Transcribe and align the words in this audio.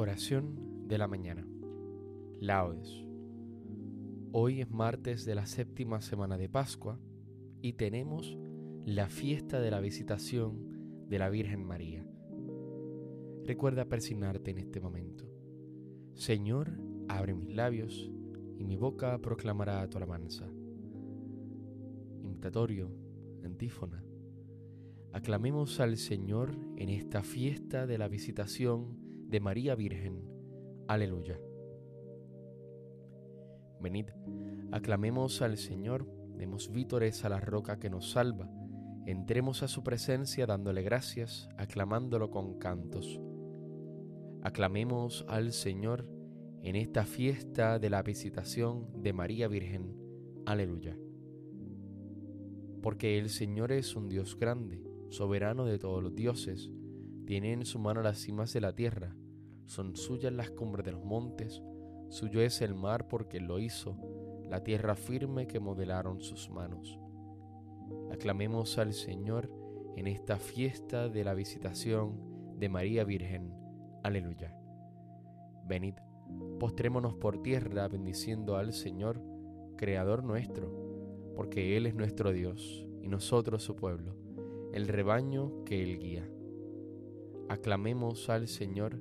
Oración 0.00 0.86
de 0.86 0.96
la 0.96 1.08
mañana. 1.08 1.44
Laudes. 2.38 3.04
Hoy 4.30 4.60
es 4.60 4.70
martes 4.70 5.24
de 5.24 5.34
la 5.34 5.44
séptima 5.44 6.00
semana 6.00 6.38
de 6.38 6.48
Pascua 6.48 7.00
y 7.62 7.72
tenemos 7.72 8.38
la 8.84 9.08
fiesta 9.08 9.60
de 9.60 9.72
la 9.72 9.80
visitación 9.80 11.08
de 11.08 11.18
la 11.18 11.28
Virgen 11.30 11.64
María. 11.64 12.06
Recuerda 13.44 13.86
persignarte 13.86 14.52
en 14.52 14.58
este 14.58 14.80
momento. 14.80 15.24
Señor, 16.14 16.78
abre 17.08 17.34
mis 17.34 17.52
labios 17.52 18.08
y 18.56 18.62
mi 18.62 18.76
boca 18.76 19.18
proclamará 19.18 19.84
tu 19.90 19.96
alabanza. 19.96 20.48
Imitatorio, 22.22 22.88
antífona. 23.42 24.04
Aclamemos 25.12 25.80
al 25.80 25.96
Señor 25.96 26.56
en 26.76 26.88
esta 26.88 27.24
fiesta 27.24 27.88
de 27.88 27.98
la 27.98 28.06
visitación 28.06 29.07
de 29.28 29.40
María 29.40 29.74
Virgen. 29.74 30.22
Aleluya. 30.88 31.38
Venid, 33.78 34.06
aclamemos 34.72 35.42
al 35.42 35.58
Señor, 35.58 36.10
demos 36.34 36.72
vítores 36.72 37.26
a 37.26 37.28
la 37.28 37.38
roca 37.38 37.78
que 37.78 37.90
nos 37.90 38.10
salva, 38.10 38.50
entremos 39.06 39.62
a 39.62 39.68
su 39.68 39.84
presencia 39.84 40.46
dándole 40.46 40.82
gracias, 40.82 41.48
aclamándolo 41.58 42.30
con 42.30 42.58
cantos. 42.58 43.20
Aclamemos 44.42 45.26
al 45.28 45.52
Señor 45.52 46.08
en 46.62 46.74
esta 46.74 47.04
fiesta 47.04 47.78
de 47.78 47.90
la 47.90 48.02
visitación 48.02 49.02
de 49.02 49.12
María 49.12 49.46
Virgen. 49.46 49.94
Aleluya. 50.46 50.96
Porque 52.82 53.18
el 53.18 53.28
Señor 53.28 53.72
es 53.72 53.94
un 53.94 54.08
Dios 54.08 54.38
grande, 54.38 54.82
soberano 55.10 55.66
de 55.66 55.78
todos 55.78 56.02
los 56.02 56.14
dioses, 56.14 56.70
tiene 57.28 57.52
en 57.52 57.66
su 57.66 57.78
mano 57.78 58.00
las 58.00 58.16
cimas 58.16 58.54
de 58.54 58.62
la 58.62 58.74
tierra, 58.74 59.14
son 59.68 59.96
suyas 59.96 60.32
las 60.32 60.50
cumbres 60.50 60.84
de 60.86 60.92
los 60.92 61.04
montes, 61.04 61.62
suyo 62.08 62.40
es 62.40 62.62
el 62.62 62.74
mar 62.74 63.06
porque 63.06 63.38
lo 63.38 63.58
hizo, 63.58 63.96
la 64.48 64.64
tierra 64.64 64.96
firme 64.96 65.46
que 65.46 65.60
modelaron 65.60 66.22
sus 66.22 66.48
manos. 66.48 66.98
Aclamemos 68.10 68.78
al 68.78 68.94
Señor 68.94 69.52
en 69.94 70.06
esta 70.06 70.38
fiesta 70.38 71.10
de 71.10 71.22
la 71.22 71.34
visitación 71.34 72.56
de 72.58 72.70
María 72.70 73.04
Virgen. 73.04 73.52
Aleluya. 74.02 74.56
Venid, 75.66 75.94
postrémonos 76.58 77.14
por 77.14 77.42
tierra 77.42 77.88
bendiciendo 77.88 78.56
al 78.56 78.72
Señor, 78.72 79.22
Creador 79.76 80.24
nuestro, 80.24 80.72
porque 81.36 81.76
Él 81.76 81.84
es 81.86 81.94
nuestro 81.94 82.32
Dios 82.32 82.86
y 83.02 83.08
nosotros 83.08 83.62
su 83.62 83.76
pueblo, 83.76 84.16
el 84.72 84.88
rebaño 84.88 85.62
que 85.64 85.82
Él 85.82 85.98
guía. 85.98 86.26
Aclamemos 87.50 88.30
al 88.30 88.48
Señor 88.48 88.98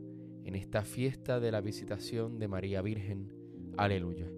en 0.48 0.56
esta 0.56 0.84
fiesta 0.84 1.42
de 1.42 1.52
la 1.52 1.60
visitación 1.60 2.40
de 2.40 2.48
María 2.48 2.82
Virgen. 2.82 3.34
Aleluya. 3.76 4.32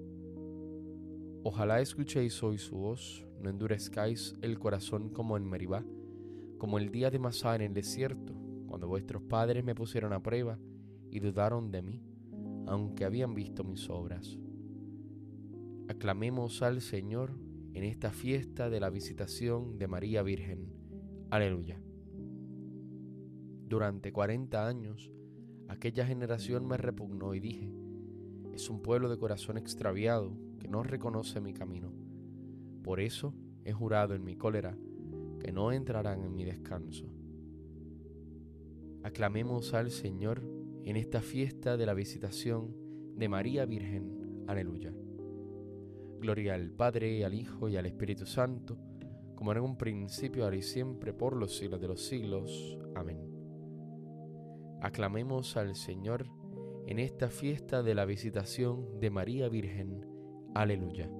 Ojalá 1.43 1.81
escuchéis 1.81 2.41
hoy 2.41 2.57
su 2.57 2.77
voz, 2.77 3.27
no 3.39 3.47
endurezcáis 3.51 4.35
el 4.41 4.57
corazón 4.57 5.09
como 5.09 5.37
en 5.37 5.45
Meribá, 5.45 5.85
como 6.57 6.79
el 6.79 6.89
día 6.89 7.11
de 7.11 7.19
Masá 7.19 7.55
en 7.55 7.61
el 7.61 7.75
desierto, 7.75 8.33
cuando 8.65 8.87
vuestros 8.87 9.21
padres 9.21 9.63
me 9.63 9.75
pusieron 9.75 10.11
a 10.11 10.23
prueba 10.23 10.57
y 11.11 11.19
dudaron 11.19 11.69
de 11.69 11.83
mí, 11.83 12.01
aunque 12.65 13.05
habían 13.05 13.35
visto 13.35 13.63
mis 13.63 13.87
obras. 13.87 14.39
Aclamemos 15.89 16.63
al 16.63 16.81
Señor 16.81 17.37
en 17.73 17.83
esta 17.83 18.09
fiesta 18.09 18.71
de 18.71 18.79
la 18.79 18.89
visitación 18.89 19.77
de 19.77 19.87
María 19.87 20.23
Virgen. 20.23 20.73
Aleluya. 21.29 21.79
Durante 23.67 24.11
cuarenta 24.11 24.67
años, 24.67 25.11
aquella 25.69 26.05
generación 26.05 26.67
me 26.67 26.77
repugnó 26.77 27.33
y 27.33 27.39
dije, 27.39 27.71
es 28.53 28.69
un 28.69 28.81
pueblo 28.81 29.07
de 29.09 29.17
corazón 29.17 29.57
extraviado 29.57 30.33
que 30.59 30.67
no 30.67 30.83
reconoce 30.83 31.39
mi 31.39 31.53
camino. 31.53 31.93
Por 32.83 32.99
eso 32.99 33.33
he 33.63 33.71
jurado 33.71 34.15
en 34.15 34.23
mi 34.23 34.35
cólera 34.35 34.77
que 35.39 35.51
no 35.51 35.71
entrarán 35.71 36.23
en 36.23 36.35
mi 36.35 36.43
descanso. 36.43 37.05
Aclamemos 39.03 39.73
al 39.73 39.91
Señor 39.91 40.43
en 40.83 40.97
esta 40.97 41.21
fiesta 41.21 41.77
de 41.77 41.85
la 41.85 41.93
visitación 41.93 42.75
de 43.15 43.29
María 43.29 43.65
Virgen. 43.65 44.43
Aleluya. 44.47 44.93
Gloria 46.19 46.55
al 46.55 46.71
Padre, 46.71 47.23
al 47.23 47.33
Hijo 47.33 47.69
y 47.69 47.77
al 47.77 47.85
Espíritu 47.85 48.25
Santo, 48.25 48.77
como 49.35 49.53
en 49.53 49.59
un 49.59 49.77
principio, 49.77 50.43
ahora 50.43 50.57
y 50.57 50.61
siempre, 50.61 51.13
por 51.13 51.37
los 51.37 51.55
siglos 51.55 51.79
de 51.79 51.87
los 51.87 52.01
siglos. 52.01 52.77
Amén. 52.95 53.38
Aclamemos 54.81 55.57
al 55.57 55.75
Señor 55.75 56.27
en 56.87 56.99
esta 56.99 57.29
fiesta 57.29 57.83
de 57.83 57.93
la 57.93 58.05
visitación 58.05 58.97
de 59.01 59.09
María 59.09 59.49
Virgen. 59.49 60.05
Aleluya. 60.55 61.11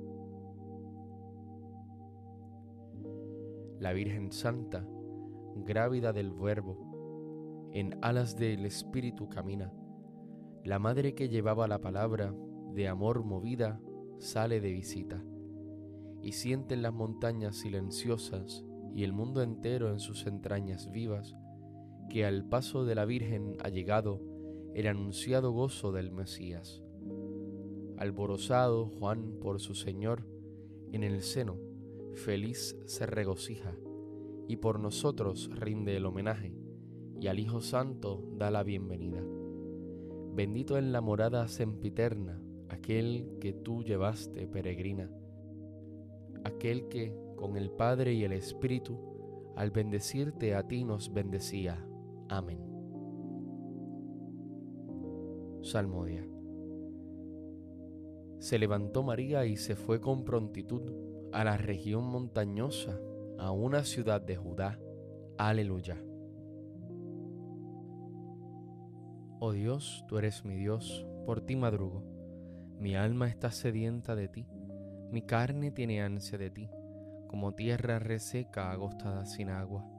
La 3.79 3.91
Virgen 3.91 4.31
Santa, 4.31 4.87
grávida 5.57 6.13
del 6.13 6.31
Verbo, 6.31 7.69
en 7.73 7.99
alas 8.01 8.37
del 8.37 8.65
Espíritu 8.65 9.27
camina. 9.27 9.73
La 10.63 10.79
madre 10.79 11.13
que 11.13 11.27
llevaba 11.27 11.67
la 11.67 11.81
palabra, 11.81 12.33
de 12.73 12.87
amor 12.87 13.25
movida, 13.25 13.81
sale 14.19 14.61
de 14.61 14.71
visita, 14.71 15.21
y 16.21 16.31
siente 16.31 16.75
en 16.75 16.81
las 16.81 16.93
montañas 16.93 17.57
silenciosas 17.57 18.63
y 18.95 19.03
el 19.03 19.11
mundo 19.11 19.41
entero 19.41 19.91
en 19.91 19.99
sus 19.99 20.27
entrañas 20.27 20.89
vivas 20.91 21.35
que 22.09 22.25
al 22.25 22.43
paso 22.49 22.85
de 22.85 22.95
la 22.95 23.05
Virgen 23.05 23.55
ha 23.63 23.69
llegado 23.69 24.19
el 24.73 24.87
anunciado 24.87 25.51
gozo 25.51 25.91
del 25.91 26.11
Mesías. 26.11 26.83
Alborozado 27.97 28.87
Juan 28.87 29.37
por 29.39 29.59
su 29.59 29.75
Señor, 29.75 30.25
en 30.91 31.03
el 31.03 31.21
seno, 31.21 31.57
feliz 32.13 32.75
se 32.85 33.05
regocija, 33.05 33.75
y 34.47 34.57
por 34.57 34.79
nosotros 34.79 35.49
rinde 35.53 35.95
el 35.95 36.05
homenaje, 36.05 36.55
y 37.19 37.27
al 37.27 37.39
Hijo 37.39 37.61
Santo 37.61 38.23
da 38.37 38.49
la 38.51 38.63
bienvenida. 38.63 39.21
Bendito 40.33 40.77
en 40.77 40.91
la 40.91 41.01
morada 41.01 41.47
sempiterna, 41.47 42.41
aquel 42.69 43.37
que 43.39 43.53
tú 43.53 43.83
llevaste 43.83 44.47
peregrina, 44.47 45.11
aquel 46.43 46.87
que, 46.87 47.13
con 47.35 47.57
el 47.57 47.69
Padre 47.69 48.13
y 48.13 48.23
el 48.23 48.31
Espíritu, 48.31 49.53
al 49.55 49.71
bendecirte 49.71 50.55
a 50.55 50.67
ti 50.67 50.85
nos 50.85 51.11
bendecía. 51.13 51.85
Amén. 52.29 52.59
Salmodia. 55.63 56.23
Se 58.39 58.59
levantó 58.59 59.03
María 59.03 59.45
y 59.45 59.57
se 59.57 59.75
fue 59.75 59.99
con 59.99 60.23
prontitud 60.23 60.93
a 61.33 61.43
la 61.43 61.57
región 61.57 62.05
montañosa, 62.05 62.99
a 63.39 63.51
una 63.51 63.83
ciudad 63.83 64.21
de 64.21 64.35
Judá. 64.35 64.79
Aleluya. 65.37 65.97
Oh 69.39 69.51
Dios, 69.51 70.05
tú 70.07 70.17
eres 70.17 70.45
mi 70.45 70.55
Dios, 70.55 71.07
por 71.25 71.41
ti 71.41 71.55
madrugo. 71.55 72.03
Mi 72.77 72.95
alma 72.95 73.27
está 73.27 73.49
sedienta 73.51 74.15
de 74.15 74.27
ti, 74.27 74.45
mi 75.11 75.23
carne 75.23 75.71
tiene 75.71 76.01
ansia 76.01 76.37
de 76.37 76.51
ti, 76.51 76.69
como 77.27 77.55
tierra 77.55 77.99
reseca 77.99 78.71
agostada 78.71 79.25
sin 79.25 79.49
agua 79.49 79.98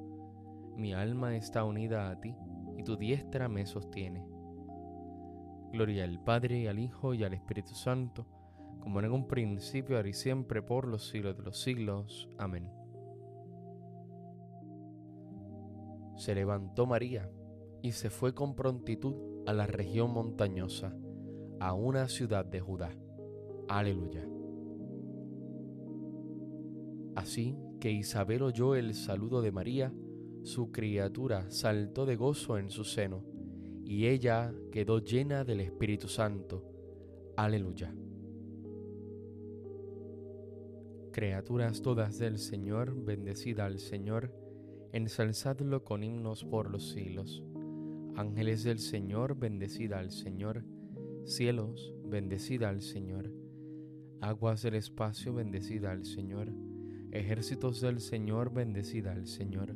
mi 0.75 0.93
alma 0.93 1.35
está 1.35 1.63
unida 1.63 2.09
a 2.09 2.19
ti 2.19 2.35
y 2.77 2.83
tu 2.83 2.97
diestra 2.97 3.47
me 3.47 3.65
sostiene. 3.65 4.25
Gloria 5.71 6.03
al 6.03 6.21
Padre, 6.23 6.67
al 6.67 6.79
Hijo 6.79 7.13
y 7.13 7.23
al 7.23 7.33
Espíritu 7.33 7.73
Santo, 7.73 8.25
como 8.81 8.99
en 8.99 9.11
un 9.11 9.27
principio, 9.27 9.95
ahora 9.95 10.09
y 10.09 10.13
siempre, 10.13 10.61
por 10.61 10.87
los 10.87 11.07
siglos 11.09 11.37
de 11.37 11.43
los 11.43 11.61
siglos. 11.61 12.29
Amén. 12.37 12.69
Se 16.17 16.35
levantó 16.35 16.85
María 16.85 17.29
y 17.81 17.93
se 17.93 18.09
fue 18.09 18.33
con 18.33 18.55
prontitud 18.55 19.15
a 19.47 19.53
la 19.53 19.65
región 19.65 20.13
montañosa, 20.13 20.95
a 21.59 21.73
una 21.73 22.07
ciudad 22.07 22.45
de 22.45 22.59
Judá. 22.59 22.91
Aleluya. 23.67 24.27
Así 27.15 27.57
que 27.79 27.91
Isabel 27.91 28.43
oyó 28.43 28.75
el 28.75 28.93
saludo 28.93 29.41
de 29.41 29.51
María, 29.51 29.93
su 30.43 30.71
criatura 30.71 31.49
saltó 31.51 32.05
de 32.05 32.15
gozo 32.15 32.57
en 32.57 32.69
su 32.69 32.83
seno, 32.83 33.23
y 33.85 34.07
ella 34.07 34.53
quedó 34.71 34.99
llena 34.99 35.43
del 35.43 35.59
Espíritu 35.61 36.07
Santo. 36.07 36.63
Aleluya. 37.35 37.93
Criaturas 41.11 41.81
todas 41.81 42.17
del 42.17 42.37
Señor, 42.37 42.95
bendecida 42.95 43.65
al 43.65 43.79
Señor, 43.79 44.33
ensalzadlo 44.93 45.83
con 45.83 46.03
himnos 46.03 46.45
por 46.45 46.71
los 46.71 46.89
siglos. 46.91 47.43
Ángeles 48.15 48.63
del 48.63 48.79
Señor, 48.79 49.37
bendecida 49.37 49.99
al 49.99 50.11
Señor. 50.11 50.63
Cielos, 51.25 51.93
bendecida 52.05 52.69
al 52.69 52.81
Señor. 52.81 53.31
Aguas 54.21 54.61
del 54.61 54.75
espacio, 54.75 55.33
bendecida 55.33 55.91
al 55.91 56.05
Señor. 56.05 56.53
Ejércitos 57.11 57.81
del 57.81 57.99
Señor, 57.99 58.53
bendecida 58.53 59.11
al 59.11 59.27
Señor. 59.27 59.75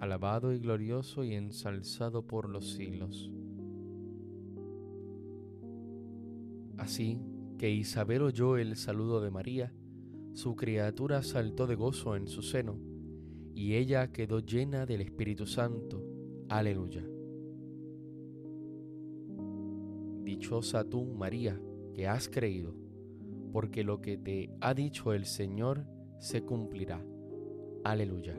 alabado 0.00 0.52
y 0.52 0.58
glorioso 0.58 1.24
y 1.24 1.34
ensalzado 1.34 2.26
por 2.26 2.48
los 2.48 2.72
siglos. 2.72 3.30
Así 6.76 7.20
que 7.58 7.70
Isabel 7.70 8.22
oyó 8.22 8.56
el 8.56 8.76
saludo 8.76 9.20
de 9.20 9.30
María, 9.30 9.74
su 10.32 10.54
criatura 10.54 11.22
saltó 11.22 11.66
de 11.66 11.74
gozo 11.74 12.14
en 12.14 12.28
su 12.28 12.42
seno, 12.42 12.78
y 13.54 13.74
ella 13.74 14.12
quedó 14.12 14.38
llena 14.38 14.86
del 14.86 15.00
Espíritu 15.00 15.46
Santo. 15.46 16.00
Aleluya. 16.48 17.04
Dichosa 20.22 20.84
tú, 20.84 21.04
María, 21.04 21.60
que 21.92 22.06
has 22.06 22.28
creído, 22.28 22.76
porque 23.52 23.82
lo 23.82 24.00
que 24.00 24.16
te 24.16 24.52
ha 24.60 24.74
dicho 24.74 25.12
el 25.12 25.24
Señor 25.24 25.84
se 26.20 26.42
cumplirá. 26.42 27.04
Aleluya. 27.82 28.38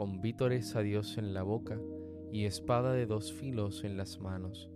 con 0.00 0.22
vítores 0.22 0.76
a 0.76 0.80
Dios 0.80 1.18
en 1.18 1.34
la 1.34 1.42
boca 1.42 1.78
y 2.32 2.46
espada 2.46 2.94
de 2.94 3.04
dos 3.04 3.34
filos 3.34 3.84
en 3.84 3.98
las 3.98 4.18
manos, 4.18 4.70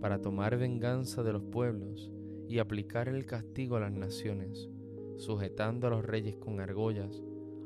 para 0.00 0.20
tomar 0.20 0.56
venganza 0.56 1.24
de 1.24 1.32
los 1.32 1.42
pueblos 1.42 2.12
y 2.48 2.60
aplicar 2.60 3.08
el 3.08 3.26
castigo 3.26 3.74
a 3.74 3.80
las 3.80 3.90
naciones, 3.90 4.70
sujetando 5.16 5.88
a 5.88 5.90
los 5.90 6.04
reyes 6.04 6.36
con 6.36 6.60
argollas, 6.60 7.20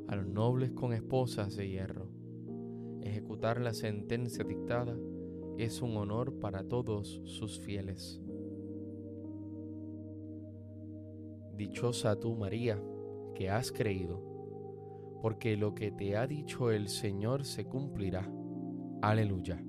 a 0.07 0.17
los 0.17 0.29
nobles 0.29 0.71
con 0.71 0.95
esposas 0.95 1.57
de 1.57 1.69
hierro. 1.69 2.09
Ejecutar 3.03 3.61
la 3.61 3.75
sentencia 3.75 4.43
dictada 4.45 4.97
es 5.59 5.83
un 5.83 5.95
honor 5.95 6.41
para 6.41 6.65
todos 6.65 7.21
sus 7.27 7.61
fieles. 7.61 8.19
Dichosa 11.55 12.19
tú, 12.19 12.35
María, 12.35 12.83
que 13.35 13.51
has 13.51 13.73
creído, 13.73 14.28
porque 15.21 15.57
lo 15.57 15.75
que 15.75 15.91
te 15.91 16.17
ha 16.17 16.27
dicho 16.27 16.71
el 16.71 16.89
Señor 16.89 17.45
se 17.45 17.65
cumplirá. 17.65 18.31
Aleluya. 19.03 19.63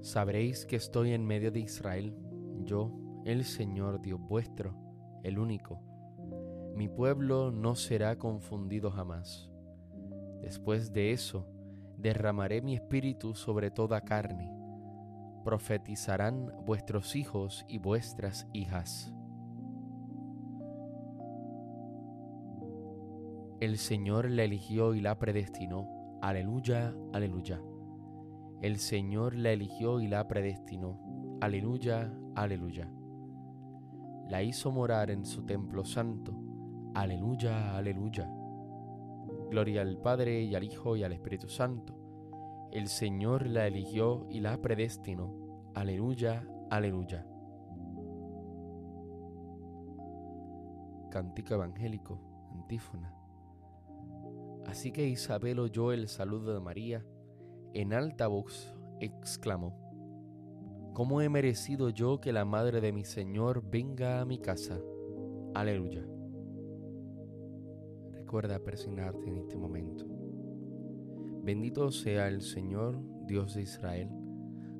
Sabréis 0.00 0.64
que 0.64 0.76
estoy 0.76 1.12
en 1.12 1.26
medio 1.26 1.52
de 1.52 1.60
Israel, 1.60 2.16
yo, 2.64 2.90
el 3.26 3.44
Señor 3.44 4.00
Dios 4.00 4.18
vuestro, 4.18 4.74
el 5.22 5.38
único. 5.38 5.82
Mi 6.74 6.88
pueblo 6.88 7.50
no 7.50 7.74
será 7.74 8.16
confundido 8.16 8.90
jamás. 8.90 9.50
Después 10.40 10.92
de 10.94 11.12
eso, 11.12 11.46
derramaré 11.98 12.62
mi 12.62 12.74
espíritu 12.74 13.34
sobre 13.34 13.70
toda 13.70 14.00
carne. 14.00 14.57
Profetizarán 15.48 16.52
vuestros 16.66 17.16
hijos 17.16 17.64
y 17.70 17.78
vuestras 17.78 18.46
hijas. 18.52 19.14
El 23.58 23.78
Señor 23.78 24.28
la 24.28 24.44
eligió 24.44 24.92
y 24.92 25.00
la 25.00 25.18
predestinó. 25.18 25.88
Aleluya, 26.20 26.94
aleluya. 27.14 27.62
El 28.60 28.76
Señor 28.76 29.36
la 29.36 29.52
eligió 29.52 30.02
y 30.02 30.08
la 30.08 30.28
predestinó. 30.28 31.00
Aleluya, 31.40 32.12
aleluya. 32.34 32.92
La 34.28 34.42
hizo 34.42 34.70
morar 34.70 35.10
en 35.10 35.24
su 35.24 35.46
templo 35.46 35.86
santo. 35.86 36.38
Aleluya, 36.92 37.74
aleluya. 37.74 38.30
Gloria 39.48 39.80
al 39.80 39.96
Padre 39.96 40.42
y 40.42 40.54
al 40.54 40.64
Hijo 40.64 40.94
y 40.94 41.04
al 41.04 41.12
Espíritu 41.14 41.48
Santo. 41.48 41.98
El 42.70 42.88
Señor 42.88 43.46
la 43.46 43.66
eligió 43.66 44.26
y 44.28 44.40
la 44.40 44.60
predestinó. 44.60 45.37
Aleluya, 45.78 46.44
aleluya. 46.70 47.24
Cántico 51.08 51.54
evangélico, 51.54 52.18
antífona. 52.50 53.14
Así 54.66 54.90
que 54.90 55.06
Isabel 55.06 55.60
oyó 55.60 55.92
el 55.92 56.08
saludo 56.08 56.52
de 56.52 56.58
María 56.58 57.06
en 57.74 57.92
alta 57.92 58.26
voz 58.26 58.76
exclamó, 58.98 59.72
¿cómo 60.94 61.20
he 61.20 61.28
merecido 61.28 61.90
yo 61.90 62.20
que 62.20 62.32
la 62.32 62.44
madre 62.44 62.80
de 62.80 62.90
mi 62.90 63.04
Señor 63.04 63.62
venga 63.70 64.20
a 64.20 64.24
mi 64.24 64.40
casa? 64.40 64.80
Aleluya. 65.54 66.04
Recuerda 68.10 68.58
persignarte 68.58 69.28
en 69.28 69.36
este 69.36 69.56
momento. 69.56 70.06
Bendito 71.44 71.92
sea 71.92 72.26
el 72.26 72.42
Señor, 72.42 73.00
Dios 73.28 73.54
de 73.54 73.62
Israel, 73.62 74.17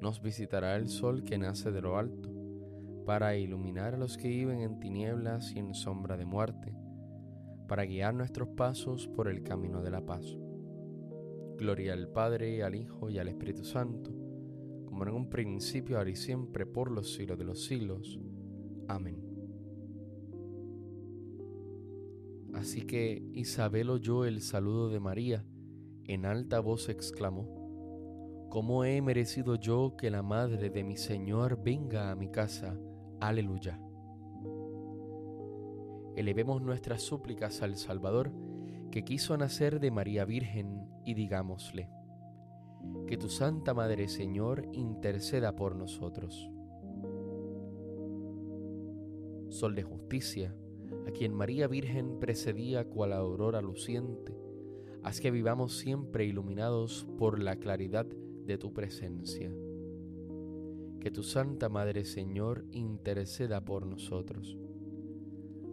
nos 0.00 0.22
visitará 0.22 0.76
el 0.76 0.88
sol 0.88 1.22
que 1.22 1.38
nace 1.38 1.70
de 1.70 1.80
lo 1.80 1.96
alto, 1.96 2.30
para 3.04 3.36
iluminar 3.36 3.94
a 3.94 3.98
los 3.98 4.16
que 4.16 4.28
viven 4.28 4.60
en 4.60 4.80
tinieblas 4.80 5.52
y 5.54 5.58
en 5.58 5.74
sombra 5.74 6.16
de 6.16 6.26
muerte, 6.26 6.74
para 7.66 7.84
guiar 7.84 8.14
nuestros 8.14 8.48
pasos 8.50 9.08
por 9.08 9.28
el 9.28 9.42
camino 9.42 9.82
de 9.82 9.90
la 9.90 10.04
paz. 10.04 10.36
Gloria 11.56 11.92
al 11.92 12.08
Padre, 12.08 12.62
al 12.62 12.74
Hijo 12.74 13.10
y 13.10 13.18
al 13.18 13.28
Espíritu 13.28 13.64
Santo, 13.64 14.10
como 14.86 15.04
en 15.04 15.10
un 15.10 15.28
principio, 15.28 15.98
ahora 15.98 16.10
y 16.10 16.16
siempre, 16.16 16.66
por 16.66 16.90
los 16.90 17.14
siglos 17.14 17.38
de 17.38 17.44
los 17.44 17.64
siglos. 17.64 18.20
Amén. 18.86 19.28
Así 22.54 22.82
que 22.82 23.22
Isabel 23.32 23.90
oyó 23.90 24.24
el 24.24 24.40
saludo 24.40 24.88
de 24.88 25.00
María, 25.00 25.44
en 26.04 26.24
alta 26.26 26.60
voz 26.60 26.88
exclamó, 26.88 27.57
¿Cómo 28.48 28.84
he 28.84 29.02
merecido 29.02 29.56
yo 29.56 29.94
que 29.96 30.10
la 30.10 30.22
madre 30.22 30.70
de 30.70 30.82
mi 30.82 30.96
Señor 30.96 31.62
venga 31.62 32.10
a 32.10 32.14
mi 32.14 32.30
casa? 32.30 32.78
Aleluya. 33.20 33.78
Elevemos 36.16 36.62
nuestras 36.62 37.02
súplicas 37.02 37.60
al 37.60 37.76
Salvador, 37.76 38.32
que 38.90 39.04
quiso 39.04 39.36
nacer 39.36 39.80
de 39.80 39.90
María 39.90 40.24
Virgen, 40.24 40.88
y 41.04 41.12
digámosle, 41.12 41.90
que 43.06 43.18
tu 43.18 43.28
Santa 43.28 43.74
Madre 43.74 44.08
Señor 44.08 44.66
interceda 44.72 45.54
por 45.54 45.76
nosotros. 45.76 46.50
Sol 49.50 49.74
de 49.74 49.82
justicia, 49.82 50.54
a 51.06 51.10
quien 51.10 51.34
María 51.34 51.68
Virgen 51.68 52.18
precedía 52.18 52.84
cual 52.88 53.12
aurora 53.12 53.60
luciente, 53.60 54.34
Haz 55.02 55.20
que 55.20 55.30
vivamos 55.30 55.78
siempre 55.78 56.26
iluminados 56.26 57.06
por 57.18 57.38
la 57.38 57.56
claridad 57.56 58.06
de 58.48 58.56
tu 58.56 58.72
presencia. 58.72 59.52
Que 61.00 61.10
tu 61.10 61.22
Santa 61.22 61.68
Madre 61.68 62.04
Señor 62.04 62.64
interceda 62.72 63.64
por 63.64 63.86
nosotros. 63.86 64.56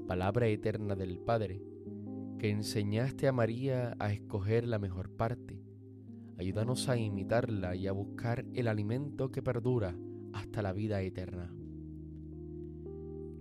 Palabra 0.07 0.47
eterna 0.47 0.93
del 0.95 1.17
Padre, 1.17 1.63
que 2.37 2.49
enseñaste 2.49 3.29
a 3.29 3.31
María 3.31 3.95
a 3.97 4.11
escoger 4.11 4.67
la 4.67 4.77
mejor 4.77 5.09
parte. 5.09 5.63
Ayúdanos 6.37 6.89
a 6.89 6.97
imitarla 6.97 7.77
y 7.77 7.87
a 7.87 7.93
buscar 7.93 8.45
el 8.53 8.67
alimento 8.67 9.31
que 9.31 9.41
perdura 9.41 9.97
hasta 10.33 10.61
la 10.61 10.73
vida 10.73 11.01
eterna. 11.01 11.55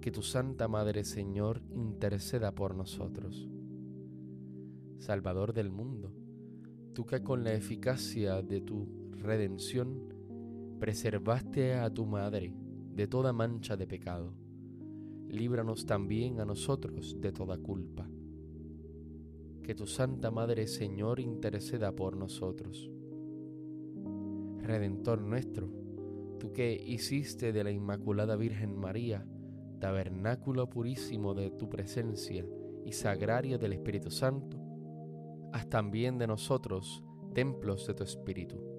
Que 0.00 0.12
tu 0.12 0.22
Santa 0.22 0.68
Madre 0.68 1.02
Señor 1.02 1.60
interceda 1.72 2.54
por 2.54 2.76
nosotros 2.76 3.50
Salvador 4.98 5.52
del 5.52 5.70
mundo, 5.70 6.14
tú 6.94 7.04
que 7.04 7.22
con 7.22 7.42
la 7.42 7.52
eficacia 7.52 8.40
de 8.40 8.60
tu 8.60 9.03
redención 9.24 10.14
preservaste 10.78 11.74
a 11.74 11.88
tu 11.92 12.06
Madre 12.06 12.54
de 12.94 13.06
toda 13.06 13.32
mancha 13.32 13.76
de 13.76 13.86
pecado, 13.86 14.34
líbranos 15.28 15.86
también 15.86 16.40
a 16.40 16.44
nosotros 16.44 17.16
de 17.20 17.32
toda 17.32 17.56
culpa. 17.58 18.08
Que 19.62 19.74
tu 19.74 19.86
Santa 19.86 20.30
Madre 20.30 20.66
Señor 20.66 21.20
interceda 21.20 21.92
por 21.92 22.16
nosotros. 22.16 22.90
Redentor 24.58 25.22
nuestro, 25.22 25.70
tú 26.38 26.52
que 26.52 26.74
hiciste 26.74 27.52
de 27.52 27.64
la 27.64 27.70
Inmaculada 27.70 28.36
Virgen 28.36 28.78
María 28.78 29.26
tabernáculo 29.80 30.68
purísimo 30.68 31.34
de 31.34 31.50
tu 31.50 31.68
presencia 31.68 32.46
y 32.84 32.92
sagrario 32.92 33.58
del 33.58 33.72
Espíritu 33.72 34.10
Santo, 34.10 34.58
haz 35.52 35.68
también 35.68 36.18
de 36.18 36.26
nosotros 36.26 37.02
templos 37.34 37.86
de 37.86 37.94
tu 37.94 38.04
Espíritu. 38.04 38.73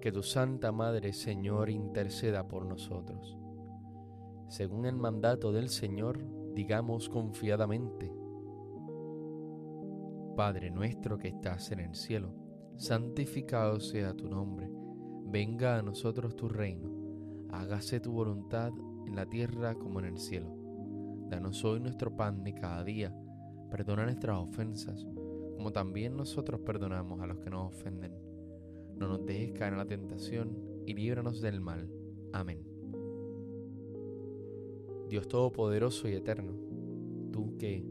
Que 0.00 0.12
tu 0.12 0.22
Santa 0.22 0.72
Madre, 0.72 1.12
Señor, 1.12 1.70
interceda 1.70 2.48
por 2.48 2.64
nosotros. 2.64 3.38
Según 4.48 4.86
el 4.86 4.96
mandato 4.96 5.52
del 5.52 5.68
Señor, 5.68 6.24
digamos 6.54 7.08
confiadamente, 7.08 8.12
Padre 10.36 10.70
nuestro 10.70 11.18
que 11.18 11.28
estás 11.28 11.70
en 11.70 11.80
el 11.80 11.94
cielo, 11.94 12.34
santificado 12.76 13.78
sea 13.78 14.14
tu 14.14 14.28
nombre, 14.28 14.70
venga 15.26 15.78
a 15.78 15.82
nosotros 15.82 16.34
tu 16.34 16.48
reino, 16.48 16.90
hágase 17.50 18.00
tu 18.00 18.12
voluntad 18.12 18.72
en 19.06 19.14
la 19.14 19.26
tierra 19.26 19.74
como 19.74 20.00
en 20.00 20.06
el 20.06 20.18
cielo. 20.18 20.56
Danos 21.28 21.64
hoy 21.64 21.80
nuestro 21.80 22.16
pan 22.16 22.42
de 22.42 22.54
cada 22.54 22.82
día, 22.84 23.14
perdona 23.70 24.04
nuestras 24.04 24.38
ofensas 24.38 25.06
como 25.60 25.72
también 25.72 26.16
nosotros 26.16 26.62
perdonamos 26.62 27.20
a 27.20 27.26
los 27.26 27.38
que 27.40 27.50
nos 27.50 27.66
ofenden. 27.74 28.29
No 29.00 29.08
nos 29.08 29.24
dejes 29.24 29.52
caer 29.52 29.72
en 29.72 29.78
la 29.78 29.86
tentación 29.86 30.82
y 30.86 30.92
líbranos 30.92 31.40
del 31.40 31.62
mal. 31.62 31.90
Amén. 32.34 32.62
Dios 35.08 35.26
Todopoderoso 35.26 36.06
y 36.06 36.12
Eterno, 36.12 36.52
tú 37.32 37.56
que, 37.56 37.82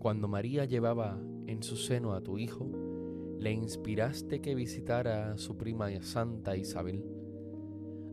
cuando 0.00 0.26
María 0.26 0.64
llevaba 0.64 1.22
en 1.46 1.62
su 1.62 1.76
seno 1.76 2.14
a 2.14 2.20
tu 2.20 2.36
Hijo, 2.36 2.68
le 3.38 3.52
inspiraste 3.52 4.40
que 4.40 4.56
visitara 4.56 5.32
a 5.32 5.38
su 5.38 5.56
prima 5.56 5.88
Santa 6.02 6.56
Isabel, 6.56 7.04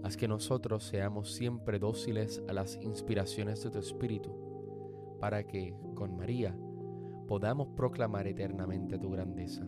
haz 0.03 0.15
que 0.15 0.27
nosotros 0.27 0.83
seamos 0.83 1.33
siempre 1.33 1.79
dóciles 1.79 2.43
a 2.47 2.53
las 2.53 2.79
inspiraciones 2.83 3.63
de 3.63 3.71
tu 3.71 3.79
Espíritu, 3.79 5.17
para 5.19 5.47
que, 5.47 5.75
con 5.95 6.15
María, 6.15 6.55
podamos 7.27 7.69
proclamar 7.69 8.27
eternamente 8.27 8.99
tu 8.99 9.09
grandeza. 9.09 9.67